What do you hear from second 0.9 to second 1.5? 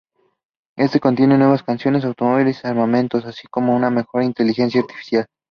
contiene